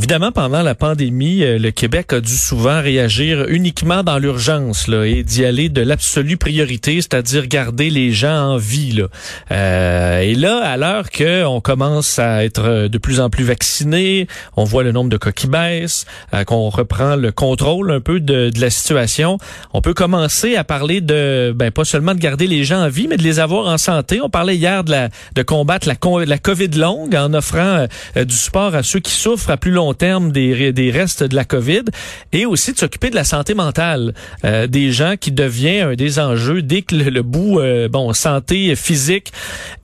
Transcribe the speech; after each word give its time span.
Évidemment, 0.00 0.32
pendant 0.32 0.62
la 0.62 0.74
pandémie, 0.74 1.42
euh, 1.42 1.58
le 1.58 1.72
Québec 1.72 2.14
a 2.14 2.22
dû 2.22 2.34
souvent 2.34 2.80
réagir 2.80 3.44
uniquement 3.48 4.02
dans 4.02 4.16
l'urgence 4.16 4.88
et 4.88 5.22
d'y 5.22 5.44
aller 5.44 5.68
de 5.68 5.82
l'absolue 5.82 6.38
priorité, 6.38 7.02
c'est-à-dire 7.02 7.46
garder 7.46 7.90
les 7.90 8.10
gens 8.10 8.52
en 8.52 8.56
vie. 8.56 8.92
Là. 8.92 9.08
Euh, 9.50 10.20
et 10.20 10.34
là, 10.34 10.64
à 10.64 10.78
l'heure 10.78 11.10
qu'on 11.10 11.60
commence 11.60 12.18
à 12.18 12.46
être 12.46 12.88
de 12.88 12.96
plus 12.98 13.20
en 13.20 13.28
plus 13.28 13.44
vaccinés, 13.44 14.26
on 14.56 14.64
voit 14.64 14.84
le 14.84 14.92
nombre 14.92 15.10
de 15.10 15.18
cas 15.18 15.32
qui 15.32 15.48
baisse, 15.48 16.06
euh, 16.32 16.44
qu'on 16.44 16.70
reprend 16.70 17.14
le 17.16 17.30
contrôle 17.30 17.90
un 17.90 18.00
peu 18.00 18.20
de, 18.20 18.50
la 18.58 18.70
situation, 18.70 19.36
on 19.74 19.82
peut 19.82 19.92
commencer 19.92 20.56
à 20.56 20.64
parler 20.64 21.02
de, 21.02 21.52
ben 21.54 21.70
pas 21.70 21.84
seulement 21.84 22.14
de 22.14 22.20
garder 22.20 22.46
les 22.46 22.64
gens 22.64 22.86
en 22.86 22.88
vie, 22.88 23.06
mais 23.06 23.18
de 23.18 23.22
les 23.22 23.38
avoir 23.38 23.66
en 23.66 23.76
santé. 23.76 24.22
On 24.22 24.30
parlait 24.30 24.56
hier 24.56 24.82
de, 24.82 24.92
la, 24.92 25.10
de 25.34 25.42
combattre 25.42 25.86
la, 25.86 26.38
COVID 26.38 26.68
longue 26.68 27.14
en 27.14 27.34
offrant 27.34 27.86
euh, 28.16 28.24
du 28.24 28.34
support 28.34 28.74
à 28.74 28.82
ceux 28.82 29.00
qui 29.00 29.12
souffrent 29.12 29.50
à 29.50 29.58
plus 29.58 29.72
long 29.90 29.94
terme 29.94 30.30
des, 30.30 30.72
des 30.72 30.90
restes 30.90 31.24
de 31.24 31.34
la 31.34 31.44
COVID 31.44 31.84
et 32.32 32.46
aussi 32.46 32.72
de 32.72 32.78
s'occuper 32.78 33.10
de 33.10 33.16
la 33.16 33.24
santé 33.24 33.54
mentale 33.54 34.14
euh, 34.44 34.66
des 34.66 34.92
gens 34.92 35.14
qui 35.18 35.32
devient 35.32 35.80
un 35.80 35.94
des 35.94 36.18
enjeux 36.18 36.62
dès 36.62 36.82
que 36.82 36.94
le, 36.94 37.22
bout 37.22 37.58
euh, 37.58 37.88
bon 37.88 38.12
santé 38.12 38.76
physique 38.76 39.32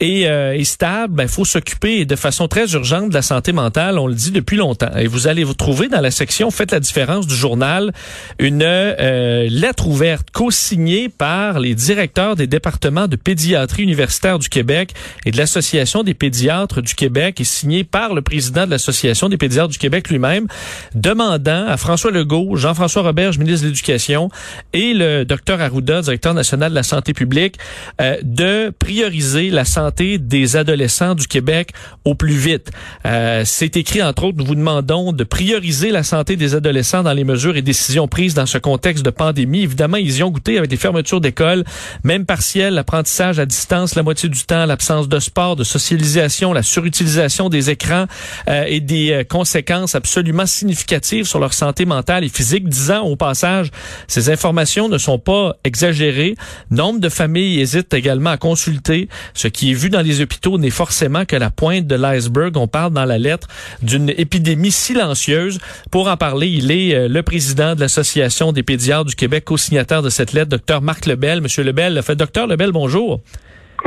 est, 0.01 0.27
euh, 0.27 0.55
est 0.55 0.65
stable, 0.65 1.15
il 1.15 1.17
ben, 1.17 1.29
faut 1.29 1.45
s'occuper 1.45 2.05
de 2.05 2.17
façon 2.17 2.47
très 2.47 2.73
urgente 2.73 3.09
de 3.09 3.15
la 3.15 3.23
santé 3.23 3.53
mentale, 3.53 3.99
on 3.99 4.07
le 4.07 4.15
dit 4.15 4.31
depuis 4.31 4.57
longtemps. 4.57 4.95
Et 4.97 5.07
vous 5.07 5.27
allez 5.27 5.43
vous 5.43 5.55
trouver 5.55 5.89
dans 5.89 6.01
la 6.01 6.11
section 6.11 6.51
Faites 6.51 6.71
la 6.71 6.81
différence 6.81 7.27
du 7.27 7.35
journal 7.35 7.93
une 8.39 8.63
euh, 8.63 9.49
lettre 9.51 9.89
ouverte 9.89 10.29
co-signée 10.33 11.09
par 11.09 11.59
les 11.59 11.75
directeurs 11.75 12.37
des 12.37 12.47
départements 12.47 13.09
de 13.09 13.17
pédiatrie 13.17 13.83
universitaire 13.83 14.39
du 14.39 14.49
Québec 14.49 14.93
et 15.25 15.31
de 15.33 15.37
l'Association 15.37 16.03
des 16.03 16.15
pédiatres 16.15 16.81
du 16.81 16.95
Québec 16.95 17.41
et 17.41 17.45
signée 17.45 17.83
par 17.83 18.15
le 18.15 18.23
président 18.23 18.67
de 18.67 18.71
l'Association 18.71 19.29
des 19.29 19.37
pédiatres 19.37 19.69
du 19.69 19.79
Québec 19.79 19.86
lui-même, 20.09 20.47
demandant 20.95 21.67
à 21.67 21.77
François 21.77 22.11
Legault, 22.11 22.57
Jean-François 22.57 23.03
Roberge, 23.03 23.39
ministre 23.39 23.63
de 23.65 23.69
l'Éducation, 23.69 24.31
et 24.73 24.95
le 24.95 25.25
docteur 25.25 25.61
Arruda, 25.61 26.03
directeur 26.03 26.35
national 26.35 26.71
de 26.71 26.75
la 26.75 26.83
santé 26.83 27.13
publique, 27.13 27.57
euh, 28.01 28.17
de 28.23 28.73
prioriser 28.79 29.51
la 29.51 29.65
santé 29.65 30.19
des 30.19 30.57
adolescents 30.57 31.15
du 31.15 31.27
Québec 31.27 31.71
au 32.05 32.15
plus 32.15 32.37
vite. 32.37 32.71
Euh, 33.07 33.43
c'est 33.45 33.77
écrit, 33.77 34.03
entre 34.03 34.25
autres, 34.25 34.39
nous 34.39 34.45
vous 34.45 34.55
demandons 34.55 35.13
de 35.13 35.25
prioriser 35.25 35.91
la 35.91 36.03
santé 36.03 36.37
des 36.37 36.55
adolescents 36.55 37.03
dans 37.03 37.13
les 37.13 37.25
mesures 37.25 37.57
et 37.57 37.63
décisions 37.63 38.09
prises 38.09 38.35
dans 38.35 38.47
ce 38.47 38.59
contexte 38.59 39.05
de 39.05 39.11
pandémie. 39.11 39.63
Évidemment, 39.63 39.97
ils 39.97 40.19
y 40.19 40.23
ont 40.23 40.31
goûté 40.31 40.59
avec 40.59 40.71
des 40.71 40.77
fermetures 40.77 41.21
d'écoles, 41.21 41.65
même 42.05 42.27
partielles, 42.27 42.75
l'apprentissage 42.75 43.39
à 43.39 43.47
distance 43.47 43.95
la 43.95 44.03
moitié 44.03 44.29
du 44.29 44.45
temps, 44.45 44.67
l'absence 44.67 45.09
de 45.09 45.19
sport, 45.19 45.57
de 45.57 45.65
socialisation, 45.65 46.53
la 46.53 46.63
surutilisation 46.63 47.49
des 47.49 47.71
écrans 47.71 48.07
euh, 48.49 48.65
et 48.67 48.81
des 48.81 49.25
conséquences 49.29 49.76
absolument 49.95 50.47
significatives 50.47 51.25
sur 51.25 51.39
leur 51.39 51.53
santé 51.53 51.85
mentale 51.85 52.25
et 52.25 52.29
physique, 52.29 52.69
disant 52.69 53.03
au 53.03 53.17
passage, 53.17 53.71
ces 54.09 54.31
informations 54.31 54.89
ne 54.89 54.99
sont 54.99 55.19
pas 55.19 55.57
exagérées. 55.65 56.35
Nombre 56.71 57.01
de 57.01 57.09
familles 57.09 57.61
hésitent 57.61 57.95
également 57.95 58.31
à 58.31 58.37
consulter. 58.37 59.09
Ce 59.35 59.49
qui 59.49 59.71
est 59.71 59.75
vu 59.75 59.91
dans 59.91 60.01
les 60.01 60.21
hôpitaux 60.21 60.59
n'est 60.59 60.71
forcément 60.71 61.25
que 61.25 61.37
la 61.37 61.51
pointe 61.51 61.87
de 61.87 61.95
l'iceberg. 61.95 62.57
On 62.57 62.69
parle 62.69 62.93
dans 62.93 63.05
la 63.05 63.19
lettre 63.19 63.49
d'une 63.83 64.11
épidémie 64.11 64.73
silencieuse. 64.73 65.59
Pour 65.91 66.09
en 66.09 66.17
parler, 66.17 66.49
il 66.49 66.71
est 66.71 66.95
euh, 66.95 67.09
le 67.09 67.23
président 67.23 67.75
de 67.75 67.81
l'Association 67.81 68.53
des 68.53 68.63
pédiatres 68.63 69.05
du 69.05 69.15
Québec, 69.15 69.45
co-signataire 69.45 70.03
de 70.03 70.11
cette 70.11 70.33
lettre, 70.33 70.51
docteur 70.51 70.83
Marc 70.83 71.07
Lebel. 71.07 71.41
Monsieur 71.41 71.63
Lebel, 71.63 72.01
fait 72.03 72.17
docteur 72.17 72.47
Lebel, 72.47 72.73
bonjour. 72.73 73.21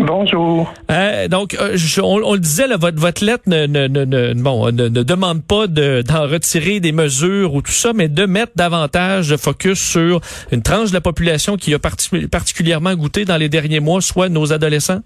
Bonjour. 0.02 0.74
Euh, 0.92 1.28
donc, 1.28 1.56
euh, 1.56 1.78
on, 2.02 2.34
le 2.34 2.40
disait, 2.40 2.68
votre, 2.78 3.00
votre 3.00 3.24
lettre 3.24 3.44
ne, 3.48 3.66
ne, 3.66 3.88
ne, 3.88 4.34
bon, 4.34 4.68
ne, 4.68 4.88
demande 4.90 5.44
pas 5.46 5.68
d'en 5.68 6.28
retirer 6.28 6.80
des 6.80 6.92
mesures 6.92 7.54
ou 7.54 7.62
tout 7.62 7.72
ça, 7.72 7.92
mais 7.94 8.08
de 8.08 8.26
mettre 8.26 8.54
davantage 8.56 9.30
de 9.30 9.38
focus 9.38 9.80
sur 9.80 10.22
une 10.52 10.62
tranche 10.62 10.90
de 10.90 10.94
la 10.94 11.02
population 11.02 11.58
qui 11.58 11.74
a 11.74 11.80
particulièrement 11.80 12.94
goûté 12.96 13.26
dans 13.26 13.38
les 13.38 13.50
derniers 13.50 13.80
mois, 13.80 14.02
soit 14.02 14.30
nos 14.30 14.54
adolescents? 14.54 15.02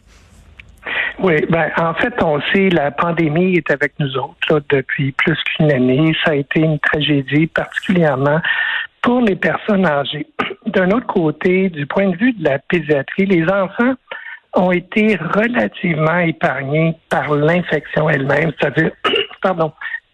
Oui, 1.20 1.36
ben 1.50 1.70
en 1.78 1.94
fait, 1.94 2.14
on 2.22 2.42
sait 2.54 2.70
la 2.70 2.92
pandémie 2.92 3.56
est 3.56 3.72
avec 3.72 3.94
nous 4.00 4.18
autres 4.18 4.62
depuis 4.70 5.14
plus 5.14 5.38
qu'une 5.44 5.72
année. 5.72 6.14
Ça 6.26 6.32
a 6.32 6.36
été 6.36 6.60
une 6.60 6.80
tragédie, 6.80 7.48
particulièrement 7.48 8.42
pour 9.02 9.22
les 9.22 9.36
personnes 9.36 9.86
âgées. 9.86 10.28
D'un 10.66 10.92
autre 10.92 11.08
côté, 11.08 11.70
du 11.70 11.86
point 11.86 12.10
de 12.10 12.18
vue 12.18 12.34
de 12.34 12.44
la 12.44 12.60
pédiatrie, 12.60 13.26
les 13.26 13.44
enfants 13.44 13.94
ont 14.56 14.72
été 14.72 15.16
relativement 15.16 16.20
épargnés 16.20 16.96
par 17.10 17.34
l'infection 17.34 18.10
elle-même, 18.10 18.52
c'est-à-dire, 18.60 18.92
pardon, 19.42 19.72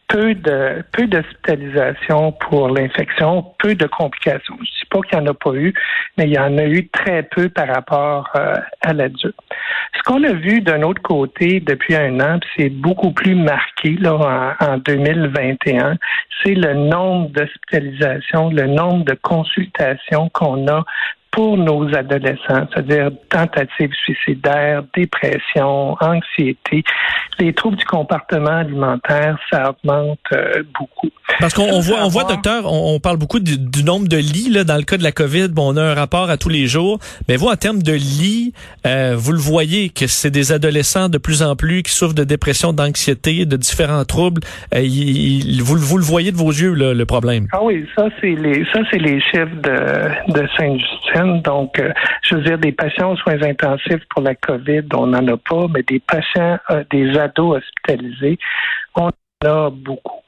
peu 0.09 0.33
de 0.33 0.83
peu 0.91 1.07
d'hospitalisation 1.07 2.33
pour 2.33 2.69
l'infection, 2.69 3.53
peu 3.59 3.75
de 3.75 3.85
complications. 3.85 4.55
Je 4.57 4.61
ne 4.61 4.65
dis 4.65 4.85
pas 4.89 4.99
qu'il 5.01 5.19
n'y 5.19 5.27
en 5.27 5.31
a 5.31 5.33
pas 5.35 5.53
eu, 5.53 5.73
mais 6.17 6.25
il 6.25 6.33
y 6.33 6.39
en 6.39 6.57
a 6.57 6.65
eu 6.65 6.87
très 6.89 7.23
peu 7.23 7.47
par 7.47 7.67
rapport 7.67 8.27
euh, 8.35 8.55
à 8.81 8.93
l'adulte. 8.93 9.35
Ce 9.95 10.03
qu'on 10.03 10.23
a 10.23 10.33
vu 10.33 10.61
d'un 10.61 10.81
autre 10.81 11.01
côté 11.01 11.59
depuis 11.59 11.95
un 11.95 12.19
an, 12.19 12.39
c'est 12.57 12.69
beaucoup 12.69 13.11
plus 13.11 13.35
marqué 13.35 13.97
là 13.99 14.55
en, 14.59 14.65
en 14.65 14.77
2021, 14.77 15.97
c'est 16.43 16.55
le 16.55 16.73
nombre 16.73 17.29
d'hospitalisations, 17.29 18.49
le 18.49 18.65
nombre 18.65 19.05
de 19.05 19.13
consultations 19.21 20.29
qu'on 20.29 20.67
a 20.67 20.83
pour 21.31 21.57
nos 21.57 21.93
adolescents, 21.95 22.67
c'est-à-dire 22.73 23.11
tentatives 23.29 23.93
suicidaires, 24.03 24.83
dépression, 24.95 25.95
anxiété, 26.01 26.83
les 27.39 27.53
troubles 27.53 27.77
du 27.77 27.85
comportement 27.85 28.57
alimentaire, 28.57 29.37
ça 29.51 29.69
augmente 29.69 30.19
euh, 30.33 30.63
beaucoup. 30.77 31.09
Parce 31.39 31.53
qu'on 31.53 31.79
voit, 31.79 32.03
on 32.03 32.09
voit, 32.09 32.23
docteur, 32.23 32.63
on, 32.65 32.99
parle 32.99 33.17
beaucoup 33.17 33.39
du, 33.39 33.83
nombre 33.83 34.07
de 34.07 34.17
lits 34.17 34.49
là, 34.49 34.63
dans 34.63 34.75
le 34.75 34.83
cas 34.83 34.97
de 34.97 35.03
la 35.03 35.11
COVID. 35.11 35.49
Bon, 35.49 35.73
on 35.73 35.77
a 35.77 35.83
un 35.83 35.93
rapport 35.93 36.29
à 36.29 36.37
tous 36.37 36.49
les 36.49 36.67
jours, 36.67 36.99
mais 37.27 37.37
vous, 37.37 37.47
en 37.47 37.55
termes 37.55 37.81
de 37.81 37.93
lits, 37.93 38.53
euh, 38.85 39.13
vous 39.15 39.31
le 39.31 39.37
voyez 39.37 39.89
que 39.89 40.07
c'est 40.07 40.31
des 40.31 40.51
adolescents 40.51 41.07
de 41.07 41.17
plus 41.17 41.43
en 41.43 41.55
plus 41.55 41.83
qui 41.83 41.93
souffrent 41.93 42.15
de 42.15 42.23
dépression, 42.23 42.73
d'anxiété, 42.73 43.45
de 43.45 43.55
différents 43.55 44.03
troubles. 44.03 44.41
Euh, 44.73 44.81
vous, 45.61 45.77
vous, 45.77 45.97
le 45.97 46.03
voyez 46.03 46.31
de 46.31 46.37
vos 46.37 46.51
yeux 46.51 46.73
le 46.73 47.05
problème. 47.05 47.47
Ah 47.53 47.63
oui, 47.63 47.85
ça 47.95 48.07
c'est 48.19 48.35
les, 48.35 48.65
ça 48.73 48.81
c'est 48.91 48.99
les 48.99 49.21
chiffres 49.21 49.55
de, 49.63 50.33
de 50.33 50.47
Donc, 51.25 51.79
euh, 51.79 51.91
je 52.23 52.35
veux 52.35 52.41
dire, 52.41 52.57
des 52.57 52.71
patients 52.71 53.11
aux 53.11 53.17
soins 53.17 53.41
intensifs 53.41 54.03
pour 54.09 54.21
la 54.21 54.35
COVID, 54.35 54.83
on 54.93 55.07
n'en 55.07 55.27
a 55.27 55.37
pas, 55.37 55.67
mais 55.73 55.83
des 55.83 55.99
patients, 55.99 56.57
euh, 56.71 56.83
des 56.91 57.17
ados 57.17 57.57
hospitalisés, 57.57 58.37
on 58.95 59.07
en 59.07 59.47
a 59.47 59.69
beaucoup. 59.69 60.21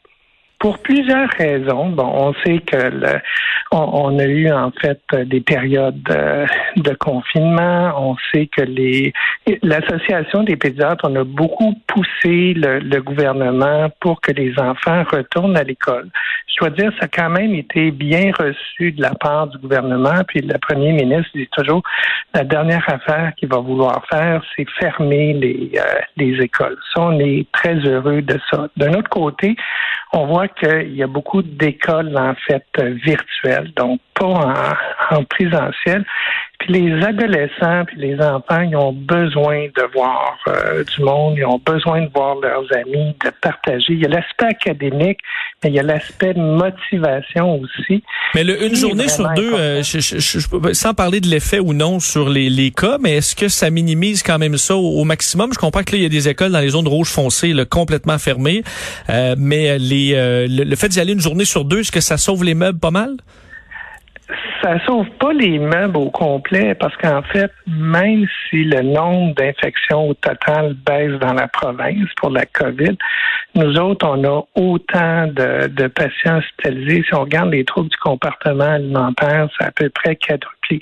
Pour 0.61 0.77
plusieurs 0.77 1.27
raisons. 1.39 1.89
Bon, 1.89 2.05
on 2.05 2.33
sait 2.45 2.59
que 2.59 2.77
le, 2.77 3.19
on, 3.71 4.19
a 4.19 4.25
eu 4.25 4.51
en 4.51 4.71
fait 4.71 5.01
des 5.25 5.41
périodes 5.41 6.03
de, 6.03 6.93
confinement. 6.93 7.93
On 7.97 8.15
sait 8.31 8.45
que 8.45 8.61
les 8.61 9.11
l'association 9.63 10.43
des 10.43 10.57
pédiatres, 10.57 11.03
on 11.09 11.15
a 11.15 11.23
beaucoup 11.23 11.73
poussé 11.87 12.53
le, 12.53 12.99
gouvernement 12.99 13.89
pour 14.01 14.21
que 14.21 14.31
les 14.33 14.53
enfants 14.59 15.03
retournent 15.11 15.57
à 15.57 15.63
l'école. 15.63 16.09
Je 16.45 16.59
dois 16.59 16.69
dire, 16.69 16.91
ça 16.99 17.05
a 17.05 17.07
quand 17.07 17.31
même 17.31 17.55
été 17.55 17.89
bien 17.89 18.31
reçu 18.37 18.91
de 18.91 19.01
la 19.01 19.15
part 19.15 19.47
du 19.47 19.57
gouvernement. 19.57 20.21
Puis 20.27 20.41
le 20.41 20.59
premier 20.59 20.91
ministre 20.91 21.31
dit 21.33 21.47
toujours 21.53 21.81
la 22.35 22.43
dernière 22.43 22.87
affaire 22.87 23.33
qu'il 23.35 23.49
va 23.49 23.57
vouloir 23.57 24.05
faire, 24.11 24.43
c'est 24.55 24.69
fermer 24.79 25.33
les 25.33 25.71
euh, 25.75 25.99
les 26.17 26.39
écoles. 26.43 26.77
Ça, 26.93 27.01
on 27.01 27.19
est 27.19 27.47
très 27.51 27.75
heureux 27.79 28.21
de 28.21 28.39
ça. 28.51 28.67
D'un 28.77 28.93
autre 28.93 29.09
côté, 29.09 29.55
on 30.13 30.27
voit 30.27 30.47
qu'il 30.59 30.95
y 30.95 31.03
a 31.03 31.07
beaucoup 31.07 31.41
d'écoles, 31.41 32.17
en 32.17 32.35
fait, 32.35 32.65
virtuelles, 32.77 33.71
donc 33.75 33.99
pas 34.13 34.25
en, 34.25 35.15
en 35.15 35.23
présentiel. 35.23 36.05
Puis 36.61 36.73
les 36.73 37.03
adolescents 37.03 37.85
puis 37.87 37.97
les 37.97 38.21
enfants, 38.21 38.61
ils 38.61 38.75
ont 38.75 38.93
besoin 38.93 39.65
de 39.75 39.93
voir 39.93 40.37
euh, 40.47 40.83
du 40.83 41.03
monde, 41.03 41.33
ils 41.35 41.45
ont 41.45 41.59
besoin 41.65 42.01
de 42.01 42.09
voir 42.13 42.35
leurs 42.39 42.71
amis, 42.73 43.15
de 43.25 43.31
partager. 43.41 43.93
Il 43.93 43.99
y 43.99 44.05
a 44.05 44.09
l'aspect 44.09 44.45
académique, 44.45 45.17
mais 45.63 45.71
il 45.71 45.75
y 45.75 45.79
a 45.79 45.83
l'aspect 45.83 46.35
motivation 46.35 47.61
aussi. 47.61 48.03
Mais 48.35 48.43
le, 48.43 48.63
une 48.63 48.75
journée 48.75 49.07
sur 49.07 49.27
deux, 49.33 49.53
euh, 49.55 49.81
sans 49.81 50.93
parler 50.93 51.19
de 51.19 51.27
l'effet 51.27 51.57
ou 51.57 51.73
non 51.73 51.99
sur 51.99 52.29
les, 52.29 52.51
les 52.51 52.69
cas, 52.69 52.97
mais 52.99 53.17
est-ce 53.17 53.35
que 53.35 53.47
ça 53.47 53.71
minimise 53.71 54.21
quand 54.21 54.37
même 54.37 54.57
ça 54.57 54.75
au, 54.75 55.03
maximum? 55.03 55.51
Je 55.53 55.57
comprends 55.57 55.81
que 55.81 55.93
là, 55.93 55.97
il 55.97 56.03
y 56.03 56.05
a 56.05 56.09
des 56.09 56.29
écoles 56.29 56.51
dans 56.51 56.59
les 56.59 56.69
zones 56.69 56.87
rouges 56.87 57.09
foncées 57.09 57.53
là, 57.53 57.65
complètement 57.65 58.19
fermées, 58.19 58.61
euh, 59.09 59.33
mais 59.35 59.79
les, 59.79 60.13
le, 60.47 60.63
le 60.63 60.75
fait 60.75 60.89
d'y 60.89 60.99
aller 60.99 61.13
une 61.13 61.21
journée 61.21 61.45
sur 61.45 61.65
deux, 61.65 61.79
est-ce 61.79 61.91
que 61.91 62.01
ça 62.01 62.17
sauve 62.17 62.43
les 62.43 62.53
meubles 62.53 62.77
pas 62.77 62.91
mal? 62.91 63.17
Ça 64.61 64.83
sauve 64.85 65.09
pas 65.19 65.33
les 65.33 65.59
meubles 65.59 65.97
au 65.97 66.09
complet 66.09 66.75
parce 66.75 66.95
qu'en 66.97 67.21
fait, 67.21 67.51
même 67.67 68.25
si 68.49 68.63
le 68.63 68.81
nombre 68.81 69.35
d'infections 69.35 70.09
au 70.09 70.13
total 70.13 70.75
baisse 70.85 71.19
dans 71.19 71.33
la 71.33 71.47
province 71.47 72.09
pour 72.17 72.29
la 72.29 72.45
COVID, 72.45 72.97
nous 73.55 73.77
autres, 73.77 74.07
on 74.07 74.23
a 74.23 74.43
autant 74.55 75.27
de, 75.27 75.67
de 75.67 75.87
patients 75.87 76.37
hospitalisés. 76.37 77.03
Si 77.07 77.13
on 77.13 77.21
regarde 77.21 77.51
les 77.51 77.65
troubles 77.65 77.89
du 77.89 77.97
comportement 77.97 78.63
alimentaire, 78.63 79.49
c'est 79.57 79.65
à 79.65 79.71
peu 79.71 79.89
près 79.89 80.15
quadruplé. 80.15 80.79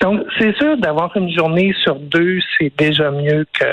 Donc, 0.00 0.20
c'est 0.38 0.56
sûr 0.56 0.76
d'avoir 0.76 1.16
une 1.16 1.30
journée 1.32 1.74
sur 1.82 1.96
deux, 1.96 2.38
c'est 2.56 2.72
déjà 2.76 3.10
mieux 3.10 3.44
que, 3.52 3.64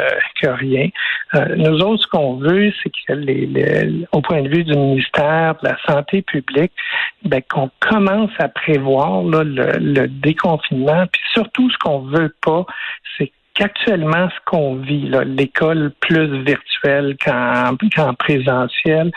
que 0.42 0.48
rien. 0.48 0.90
Euh, 1.36 1.56
nous 1.58 1.80
autres, 1.82 2.04
ce 2.04 2.08
qu'on 2.08 2.36
veut, 2.38 2.72
c'est 2.82 2.92
que 3.08 3.14
les, 3.14 4.08
au 4.12 4.22
point 4.22 4.42
de 4.42 4.50
vue 4.50 4.64
du 4.64 4.76
ministère 4.76 5.56
de 5.62 5.70
la 5.70 5.78
Santé 5.88 6.24
publique, 6.24 6.72
ben, 7.24 7.42
qu'on 7.50 7.70
commence 7.80 8.32
à 8.40 8.48
prévoir 8.48 9.19
le, 9.24 10.08
déconfinement. 10.08 11.06
Puis 11.12 11.22
surtout, 11.34 11.70
ce 11.70 11.78
qu'on 11.78 12.00
veut 12.00 12.34
pas, 12.42 12.66
c'est 13.18 13.32
qu'actuellement, 13.54 14.30
ce 14.30 14.40
qu'on 14.46 14.76
vit, 14.76 15.12
l'école 15.26 15.92
plus 16.00 16.44
virtuelle 16.44 17.18
qu'en 17.24 18.14
présentiel, 18.16 19.12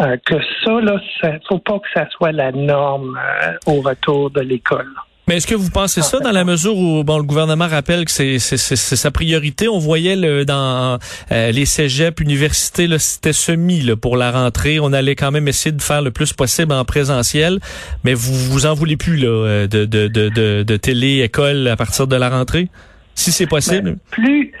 euh, 0.00 0.16
que 0.24 0.34
ça, 0.64 0.80
là, 0.80 1.00
faut 1.48 1.58
pas 1.58 1.78
que 1.78 1.88
ça 1.94 2.08
soit 2.10 2.32
la 2.32 2.52
norme 2.52 3.18
euh, 3.18 3.52
au 3.66 3.80
retour 3.80 4.30
de 4.30 4.40
l'école. 4.40 4.92
Mais 5.28 5.38
est-ce 5.38 5.46
que 5.48 5.56
vous 5.56 5.70
pensez 5.70 6.02
ça 6.02 6.20
dans 6.20 6.30
la 6.30 6.44
mesure 6.44 6.76
où 6.76 7.02
bon 7.02 7.18
le 7.18 7.24
gouvernement 7.24 7.66
rappelle 7.66 8.04
que 8.04 8.12
c'est 8.12 8.38
sa 8.38 9.10
priorité? 9.10 9.68
On 9.68 9.78
voyait 9.78 10.14
le, 10.14 10.44
dans 10.44 10.98
euh, 11.32 11.50
les 11.50 11.64
cégeps, 11.64 12.20
universités, 12.20 12.88
c'était 12.98 13.32
semi 13.32 13.80
là, 13.80 13.96
pour 13.96 14.16
la 14.16 14.30
rentrée. 14.30 14.78
On 14.78 14.92
allait 14.92 15.16
quand 15.16 15.32
même 15.32 15.48
essayer 15.48 15.72
de 15.72 15.82
faire 15.82 16.00
le 16.00 16.12
plus 16.12 16.32
possible 16.32 16.72
en 16.72 16.84
présentiel, 16.84 17.58
mais 18.04 18.14
vous 18.14 18.34
vous 18.34 18.66
en 18.66 18.74
voulez 18.74 18.96
plus 18.96 19.16
là, 19.16 19.66
de, 19.66 19.84
de, 19.84 20.06
de, 20.06 20.62
de 20.62 20.76
télé 20.76 21.22
école 21.22 21.66
à 21.66 21.76
partir 21.76 22.06
de 22.06 22.14
la 22.14 22.30
rentrée? 22.30 22.68
Si 23.16 23.32
c'est 23.32 23.46
possible. 23.46 23.92
Ben, 23.92 23.98
plus 24.10 24.52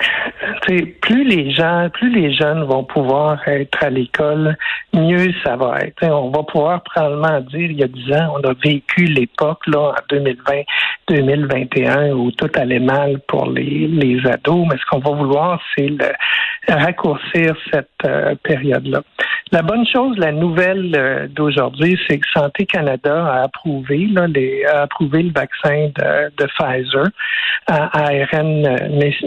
plus 1.00 1.24
les 1.24 1.50
gens, 1.52 1.88
plus 1.92 2.10
les 2.10 2.32
jeunes 2.34 2.64
vont 2.64 2.84
pouvoir 2.84 3.46
être 3.46 3.82
à 3.82 3.90
l'école, 3.90 4.56
mieux 4.92 5.32
ça 5.44 5.56
va 5.56 5.80
être. 5.80 6.04
on 6.04 6.30
va 6.30 6.42
pouvoir 6.42 6.82
probablement 6.82 7.40
dire, 7.40 7.70
il 7.70 7.78
y 7.78 7.84
a 7.84 7.88
dix 7.88 8.12
ans, 8.12 8.34
on 8.36 8.48
a 8.48 8.52
vécu 8.54 9.04
l'époque 9.04 9.66
là 9.66 9.90
en 9.90 9.94
2020, 10.10 10.62
2021 11.08 12.12
où 12.12 12.30
tout 12.32 12.50
allait 12.54 12.80
mal 12.80 13.20
pour 13.28 13.50
les, 13.50 13.86
les 13.86 14.26
ados, 14.26 14.66
mais 14.68 14.76
ce 14.78 14.84
qu'on 14.90 14.98
va 14.98 15.16
vouloir, 15.16 15.60
c'est 15.76 15.90
raccourcir 16.68 17.54
cette 17.72 17.88
euh, 18.04 18.34
période-là. 18.42 19.02
La 19.52 19.62
bonne 19.62 19.86
chose, 19.86 20.18
la 20.18 20.32
nouvelle 20.32 20.92
euh, 20.96 21.28
d'aujourd'hui, 21.28 21.98
c'est 22.08 22.18
que 22.18 22.26
Santé 22.34 22.66
Canada 22.66 23.26
a 23.26 23.42
approuvé, 23.44 24.08
là, 24.12 24.26
a 24.72 24.82
approuvé 24.82 25.22
le 25.22 25.32
vaccin 25.32 25.90
de, 25.94 26.30
de 26.36 26.46
Pfizer 26.58 27.06
à 27.68 28.06
ARN 28.06 28.62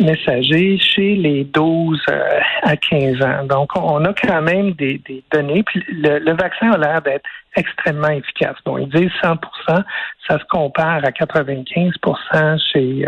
messager 0.02 0.78
chez 0.78 1.16
les 1.16 1.29
12 1.54 2.02
euh, 2.10 2.40
à 2.64 2.76
15 2.76 3.22
ans. 3.22 3.44
Donc, 3.46 3.72
on 3.76 4.04
a 4.06 4.14
quand 4.14 4.42
même 4.42 4.72
des, 4.74 5.02
données. 5.32 5.64
Puis 5.64 5.84
le, 5.90 6.34
vaccin 6.34 6.72
a 6.72 6.78
l'air 6.78 7.02
d'être 7.02 7.26
extrêmement 7.56 8.10
efficace. 8.10 8.56
Donc, 8.66 8.80
ils 8.82 8.90
disent 8.90 9.12
100 9.22 9.36
ça 9.68 10.40
se 10.40 10.46
compare 10.50 11.04
à 11.04 11.12
95 11.12 11.94
chez, 12.72 13.06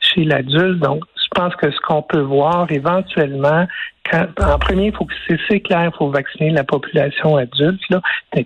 chez 0.00 0.24
l'adulte. 0.24 0.80
Donc, 0.80 1.04
je 1.16 1.40
pense 1.40 1.54
que 1.56 1.70
ce 1.70 1.80
qu'on 1.80 2.02
peut 2.02 2.20
voir 2.20 2.66
éventuellement, 2.70 3.66
en 4.14 4.58
premier, 4.58 4.86
il 4.86 4.92
faut 4.92 5.04
que 5.04 5.14
c'est 5.48 5.60
clair, 5.60 5.90
il 5.92 5.96
faut 5.96 6.10
vacciner 6.10 6.50
la 6.50 6.64
population 6.64 7.36
adulte. 7.36 7.80
Là, 7.90 8.00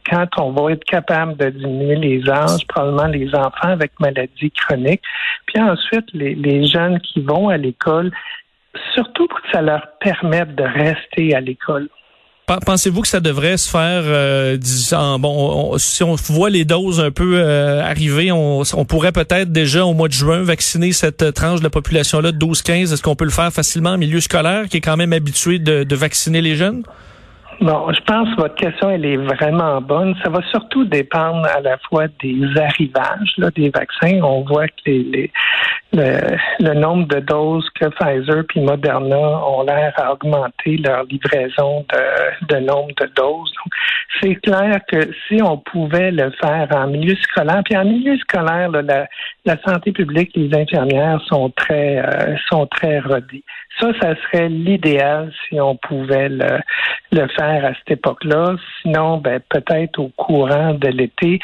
quand 0.08 0.26
on 0.38 0.52
va 0.52 0.72
être 0.72 0.84
capable 0.84 1.36
de 1.36 1.50
diminuer 1.50 1.96
les 1.96 2.30
âges, 2.30 2.66
probablement 2.66 3.06
les 3.06 3.34
enfants 3.34 3.68
avec 3.68 3.92
maladies 4.00 4.50
chroniques, 4.52 5.02
puis 5.46 5.62
ensuite 5.62 6.06
les 6.12 6.66
jeunes 6.66 7.00
qui 7.00 7.20
vont 7.20 7.48
à 7.48 7.56
l'école, 7.56 8.10
surtout 8.94 9.26
pour 9.26 9.40
que 9.40 9.50
ça 9.52 9.62
leur 9.62 9.86
permette 10.00 10.54
de 10.54 10.64
rester 10.64 11.34
à 11.34 11.40
l'école. 11.40 11.88
Pensez-vous 12.66 13.02
que 13.02 13.08
ça 13.08 13.20
devrait 13.20 13.56
se 13.56 13.70
faire, 13.70 14.02
euh, 14.04 14.58
bon, 15.20 15.78
si 15.78 16.02
on 16.02 16.16
voit 16.16 16.50
les 16.50 16.64
doses 16.64 17.00
un 17.00 17.12
peu 17.12 17.34
euh, 17.36 17.80
arriver, 17.80 18.32
on, 18.32 18.64
pourrait 18.88 19.12
peut-être 19.12 19.52
déjà 19.52 19.84
au 19.84 19.94
mois 19.94 20.08
de 20.08 20.12
juin 20.12 20.42
vacciner 20.42 20.90
cette 20.90 21.32
tranche 21.32 21.60
de 21.60 21.64
la 21.64 21.70
population-là 21.70 22.32
de 22.32 22.38
12-15. 22.44 22.92
Est-ce 22.92 23.02
qu'on 23.02 23.14
peut 23.14 23.24
le 23.24 23.30
faire 23.30 23.52
facilement 23.52 23.90
en 23.90 23.98
milieu 23.98 24.20
scolaire, 24.20 24.68
qui 24.68 24.78
est 24.78 24.80
quand 24.80 24.96
même 24.96 25.12
habitué 25.12 25.60
de 25.60 25.94
vacciner 25.94 26.40
les 26.40 26.56
jeunes? 26.56 26.82
Bon, 27.60 27.92
je 27.92 28.00
pense 28.00 28.26
que 28.30 28.40
votre 28.40 28.54
question, 28.54 28.88
elle 28.88 29.04
est 29.04 29.18
vraiment 29.18 29.82
bonne. 29.82 30.14
Ça 30.24 30.30
va 30.30 30.40
surtout 30.50 30.84
dépendre 30.86 31.46
à 31.46 31.60
la 31.60 31.76
fois 31.76 32.06
des 32.22 32.40
arrivages 32.56 33.34
là, 33.36 33.50
des 33.50 33.68
vaccins. 33.68 34.18
On 34.22 34.42
voit 34.44 34.66
que 34.66 34.72
les, 34.86 35.30
le, 35.92 36.74
nombre 36.74 37.06
de 37.08 37.20
doses 37.20 37.68
que 37.78 37.86
Pfizer 37.86 38.44
puis 38.48 38.60
Moderna 38.60 39.18
ont 39.18 39.62
l'air 39.62 39.92
à 39.96 40.14
augmenter 40.14 40.78
leur 40.78 41.04
livraison 41.04 41.84
de, 41.92 42.46
de 42.54 42.60
nombre 42.60 42.94
de 42.98 43.06
doses. 43.14 43.52
Donc, 43.52 43.74
c'est 44.22 44.34
clair 44.36 44.80
que 44.88 45.10
si 45.28 45.42
on 45.42 45.58
pouvait 45.58 46.10
le 46.12 46.30
faire 46.40 46.68
en 46.72 46.86
milieu 46.86 47.14
scolaire, 47.16 47.60
puis 47.64 47.76
en 47.76 47.84
milieu 47.84 48.16
scolaire, 48.18 48.70
la, 48.70 49.06
la 49.44 49.56
santé 49.62 49.92
publique, 49.92 50.32
les 50.34 50.54
infirmières 50.54 51.20
sont 51.26 51.50
très 51.50 51.98
euh, 51.98 52.36
sont 52.50 52.66
très 52.66 53.00
rodées. 53.00 53.44
Ça, 53.78 53.88
ça 54.00 54.14
serait 54.16 54.48
l'idéal 54.48 55.32
si 55.48 55.60
on 55.60 55.76
pouvait 55.76 56.28
le, 56.28 56.60
le 57.12 57.26
faire 57.28 57.64
à 57.64 57.74
cette 57.74 57.98
époque-là. 57.98 58.56
Sinon, 58.82 59.18
ben, 59.18 59.40
peut-être 59.48 59.98
au 59.98 60.08
courant 60.08 60.74
de 60.74 60.88
l'été, 60.88 61.40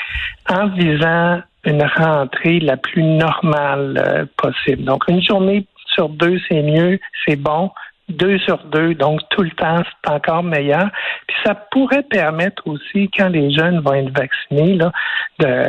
en 0.49 0.69
visant 0.69 1.41
une 1.65 1.83
rentrée 1.83 2.61
la 2.61 2.77
plus 2.77 3.03
normale 3.03 4.03
euh, 4.07 4.27
possible. 4.37 4.85
Donc, 4.85 5.05
une 5.09 5.23
journée 5.23 5.67
sur 5.95 6.09
deux, 6.09 6.39
c'est 6.49 6.63
mieux, 6.63 6.99
c'est 7.27 7.37
bon 7.37 7.71
deux 8.09 8.39
sur 8.39 8.59
deux, 8.65 8.95
donc 8.95 9.21
tout 9.31 9.43
le 9.43 9.51
temps, 9.51 9.83
c'est 9.85 10.11
encore 10.11 10.43
meilleur. 10.43 10.89
Puis 11.27 11.37
ça 11.45 11.55
pourrait 11.55 12.05
permettre 12.05 12.63
aussi, 12.67 13.11
quand 13.17 13.29
les 13.29 13.53
jeunes 13.53 13.81
vont 13.81 13.95
être 13.95 14.17
vaccinés, 14.17 14.75
là, 14.75 14.93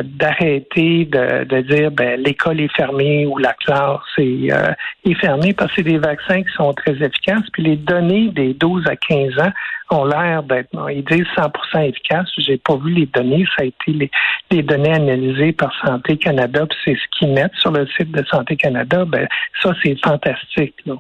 d'arrêter 0.04 1.06
de, 1.06 1.44
de, 1.44 1.62
dire 1.62 1.92
ben 1.92 2.22
l'école 2.22 2.62
est 2.62 2.74
fermée 2.76 3.26
ou 3.26 3.38
la 3.38 3.54
classe 3.54 4.00
est, 4.18 4.52
euh, 4.52 4.72
est 5.04 5.16
fermée 5.16 5.54
parce 5.54 5.72
que 5.72 5.78
c'est 5.78 5.90
des 5.90 5.98
vaccins 5.98 6.42
qui 6.42 6.54
sont 6.56 6.74
très 6.74 6.94
efficaces. 6.94 7.50
Puis 7.52 7.64
les 7.64 7.76
données 7.76 8.30
des 8.30 8.54
12 8.54 8.86
à 8.88 8.96
15 8.96 9.40
ans 9.40 9.52
ont 9.90 10.06
l'air 10.06 10.44
d'être, 10.44 10.70
ils 10.92 11.04
disent 11.04 11.28
100% 11.36 11.90
efficaces. 11.90 12.30
J'ai 12.38 12.58
pas 12.58 12.76
vu 12.78 12.92
les 12.94 13.08
données, 13.08 13.46
ça 13.58 13.64
a 13.64 13.66
été 13.66 13.92
les, 13.92 14.12
les 14.52 14.64
données 14.64 14.94
analysées 14.94 15.54
par 15.54 15.74
Santé 15.86 16.18
Canada, 16.18 16.66
puis 16.66 16.78
c'est 16.86 16.96
ce 16.96 17.18
qu'ils 17.18 17.34
mettent 17.34 17.56
sur 17.56 17.72
le 17.72 17.88
site 17.88 18.12
de 18.12 18.24
Santé 18.28 18.56
Canada. 18.56 19.06
Ben 19.06 19.28
ça 19.62 19.74
c'est 19.84 19.98
fantastique. 20.04 20.76
Là. 20.86 20.96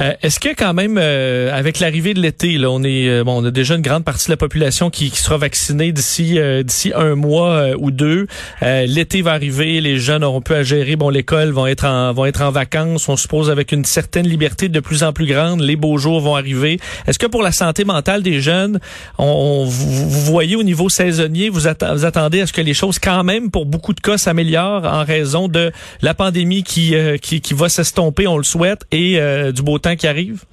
Euh, 0.00 0.12
est-ce 0.22 0.38
que 0.38 0.50
quand 0.50 0.74
même, 0.74 0.96
euh, 0.98 1.56
avec 1.56 1.80
l'arrivée 1.80 2.14
de 2.14 2.20
l'été, 2.20 2.56
là, 2.56 2.70
on 2.70 2.84
est 2.84 3.08
euh, 3.08 3.24
bon, 3.24 3.42
on 3.42 3.44
a 3.44 3.50
déjà 3.50 3.74
une 3.74 3.82
grande 3.82 4.04
partie 4.04 4.26
de 4.26 4.32
la 4.32 4.36
population 4.36 4.90
qui, 4.90 5.10
qui 5.10 5.18
sera 5.18 5.38
vaccinée 5.38 5.92
d'ici 5.92 6.38
d'ici 6.62 6.92
un 6.94 7.14
mois 7.14 7.70
ou 7.78 7.90
deux. 7.90 8.26
l'été 8.62 9.22
va 9.22 9.32
arriver, 9.32 9.80
les 9.80 9.98
jeunes 9.98 10.24
auront 10.24 10.40
pu 10.40 10.54
à 10.54 10.62
gérer. 10.62 10.96
Bon, 10.96 11.08
l'école 11.10 11.50
vont 11.50 11.66
être 11.66 11.84
en 11.84 12.12
vont 12.12 12.26
être 12.26 12.42
en 12.42 12.50
vacances. 12.50 13.08
On 13.08 13.16
suppose 13.16 13.50
avec 13.50 13.72
une 13.72 13.84
certaine 13.84 14.26
liberté 14.26 14.68
de 14.68 14.80
plus 14.80 15.02
en 15.02 15.12
plus 15.12 15.26
grande. 15.26 15.60
Les 15.60 15.76
beaux 15.76 15.98
jours 15.98 16.20
vont 16.20 16.36
arriver. 16.36 16.78
Est-ce 17.06 17.18
que 17.18 17.26
pour 17.26 17.42
la 17.42 17.52
santé 17.52 17.84
mentale 17.84 18.22
des 18.22 18.40
jeunes, 18.40 18.78
on, 19.18 19.64
vous, 19.64 20.08
voyez 20.08 20.56
au 20.56 20.62
niveau 20.62 20.88
saisonnier, 20.88 21.48
vous, 21.48 21.60
vous, 21.60 22.04
attendez 22.04 22.40
à 22.40 22.46
ce 22.46 22.52
que 22.52 22.60
les 22.60 22.74
choses 22.74 22.98
quand 22.98 23.24
même, 23.24 23.50
pour 23.50 23.66
beaucoup 23.66 23.94
de 23.94 24.00
cas, 24.00 24.18
s'améliorent 24.18 24.84
en 24.84 25.04
raison 25.04 25.48
de 25.48 25.72
la 26.02 26.14
pandémie 26.14 26.62
qui 26.62 26.94
qui, 27.20 27.40
qui 27.40 27.54
va 27.54 27.68
s'estomper, 27.68 28.26
on 28.26 28.38
le 28.38 28.44
souhaite, 28.44 28.82
et 28.92 29.20
du 29.52 29.57
beau 29.62 29.78
temps 29.78 29.96
qui 29.96 30.06
arrive? 30.06 30.44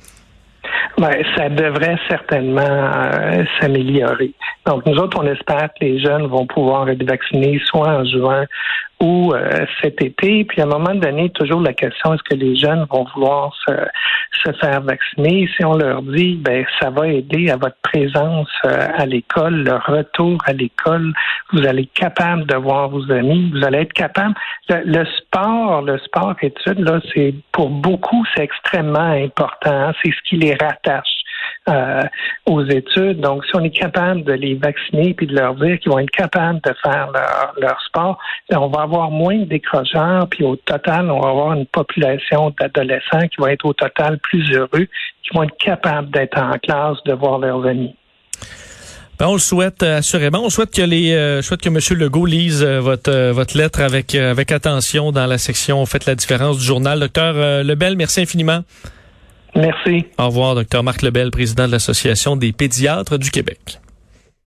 Ben, 0.98 1.12
ça 1.36 1.50
devrait 1.50 1.98
certainement 2.10 2.62
euh, 2.62 3.44
s'améliorer. 3.60 4.32
Donc, 4.66 4.86
nous 4.86 4.96
autres, 4.96 5.20
on 5.22 5.28
espère 5.28 5.70
que 5.74 5.84
les 5.86 6.00
jeunes 6.00 6.28
vont 6.28 6.48
pouvoir 6.48 6.90
être 6.90 7.04
vaccinés 7.04 7.60
soit 7.66 7.90
en 7.90 8.06
juin 8.06 8.46
euh, 9.34 9.66
cet 9.82 10.02
été. 10.02 10.46
Puis 10.46 10.62
à 10.62 10.66
un 10.66 10.68
moment 10.68 10.96
donné, 10.96 11.30
toujours 11.32 11.62
la 11.62 11.74
question 11.74 12.14
est-ce 12.14 12.24
que 12.24 12.36
les 12.36 12.56
jeunes 12.56 12.86
vont 12.90 13.06
vouloir 13.14 13.54
se, 13.66 14.52
faire 14.62 14.82
vacciner? 14.82 15.50
Si 15.56 15.66
on 15.66 15.76
leur 15.76 16.02
dit, 16.04 16.36
ben 16.36 16.66
ça 16.80 16.90
va 16.90 17.08
aider 17.08 17.50
à 17.50 17.58
votre 17.58 17.78
présence 17.82 18.50
euh, 18.66 18.88
à 18.96 19.06
l'école, 19.06 19.64
le 19.64 19.76
retour 19.76 20.38
à 20.46 20.54
l'école, 20.54 21.14
vous 21.52 21.66
allez 21.66 21.84
être 21.84 21.94
capable 21.94 22.46
de 22.46 22.56
voir 22.56 22.90
vos 22.90 23.12
amis, 23.12 23.52
vous 23.54 23.66
allez 23.66 23.80
être 23.80 23.94
capable. 23.94 24.36
Le, 24.70 25.06
sport, 25.18 25.82
le 25.82 25.98
sport 26.00 26.36
études 26.42 26.80
là, 26.80 27.00
c'est 27.14 27.34
pour 27.52 27.70
beaucoup 27.70 28.24
c'est 28.36 28.44
extrêmement 28.44 29.00
important. 29.00 29.92
C'est 30.04 30.12
ce 30.12 30.30
qui 30.30 30.38
les 30.38 30.54
rattache 30.54 31.15
euh, 31.68 32.04
aux 32.46 32.64
études. 32.64 33.22
Donc, 33.22 33.44
si 33.44 33.56
on 33.56 33.64
est 33.64 33.72
capable 33.72 34.24
de 34.24 34.34
les 34.34 34.54
vacciner 34.54 35.16
puis 35.16 35.26
de 35.26 35.34
leur 35.34 35.56
dire 35.56 35.80
qu'ils 35.80 35.92
vont 35.92 35.98
être 35.98 36.12
capables 36.12 36.62
de 36.64 36.72
faire 36.84 37.10
leur, 37.58 37.82
sport, 37.88 38.20
ben, 38.52 38.60
on 38.60 38.68
va 38.68 38.84
avoir 38.84 39.10
moins 39.10 39.40
de 39.40 39.46
décrocheurs, 39.46 40.28
puis 40.30 40.44
au 40.44 40.56
total, 40.58 41.10
on 41.10 41.20
va 41.22 41.30
avoir 41.30 41.54
une 41.54 41.66
population 41.66 42.54
d'adolescents 42.60 43.28
qui 43.30 43.42
va 43.42 43.52
être 43.52 43.66
au 43.66 43.74
total 43.74 44.20
plus 44.20 44.56
heureux, 44.56 44.88
qui 45.24 45.34
vont 45.34 45.42
être 45.42 45.58
capables 45.58 46.12
d'être 46.12 46.38
en 46.38 46.52
classe, 46.60 46.98
de 47.04 47.14
voir 47.14 47.40
leurs 47.40 47.66
amis. 47.66 47.96
Ben, 49.18 49.26
on 49.26 49.34
le 49.34 49.40
souhaite 49.40 49.82
euh, 49.82 49.98
assurément. 49.98 50.44
On 50.44 50.52
souhaite 50.52 50.72
que 50.72 50.84
les, 50.84 51.16
euh, 51.16 51.42
que 51.42 51.70
Monsieur 51.70 51.96
Legault 51.96 52.28
lise 52.28 52.64
votre 52.64 53.32
votre 53.32 53.58
lettre 53.58 53.82
avec 53.82 54.14
avec 54.14 54.52
attention 54.52 55.12
dans 55.12 55.26
la 55.26 55.40
section 55.40 55.84
Faites 55.88 56.06
la 56.06 56.14
différence 56.14 56.60
du 56.60 56.64
journal. 56.64 57.00
Docteur 57.00 57.64
Lebel, 57.64 57.96
merci 57.96 58.22
infiniment. 58.22 58.62
Merci. 59.56 60.06
Au 60.18 60.28
revoir, 60.28 60.56
Dr. 60.56 60.84
Marc 60.84 61.02
Lebel, 61.02 61.32
président 61.32 61.66
de 61.66 61.72
l'Association 61.72 62.36
des 62.36 62.52
pédiatres 62.52 63.18
du 63.18 63.32
Québec. 63.32 63.80